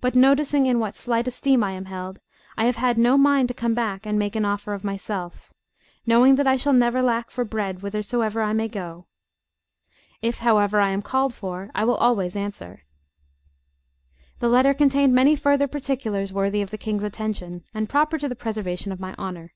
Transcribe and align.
But 0.00 0.14
noticing 0.14 0.66
in 0.66 0.78
what 0.78 0.94
slight 0.94 1.26
esteem 1.26 1.64
I 1.64 1.72
am 1.72 1.86
held 1.86 2.20
I 2.56 2.66
have 2.66 2.76
had 2.76 2.96
no 2.96 3.18
mind 3.18 3.48
to 3.48 3.54
come 3.54 3.74
back 3.74 4.06
and 4.06 4.16
make 4.16 4.36
an 4.36 4.44
offer 4.44 4.72
of 4.72 4.84
myself, 4.84 5.52
knowing 6.06 6.36
that 6.36 6.46
I 6.46 6.54
shall 6.54 6.72
never 6.72 7.02
lack 7.02 7.32
for 7.32 7.44
bread 7.44 7.80
whithersoever 7.80 8.40
I 8.40 8.52
may 8.52 8.68
go. 8.68 9.08
If, 10.22 10.38
however, 10.38 10.78
I 10.78 10.90
am 10.90 11.02
called 11.02 11.34
for, 11.34 11.72
I 11.74 11.84
will 11.84 11.96
always 11.96 12.36
answer." 12.36 12.84
The 14.38 14.48
letter 14.48 14.74
contained 14.74 15.12
many 15.12 15.34
further 15.34 15.66
particulars 15.66 16.32
worthy 16.32 16.62
of 16.62 16.70
the 16.70 16.78
King's 16.78 17.02
attention, 17.02 17.64
and 17.74 17.88
proper 17.88 18.16
to 18.16 18.28
the 18.28 18.36
preservation 18.36 18.92
of 18.92 19.00
my 19.00 19.12
honour. 19.18 19.54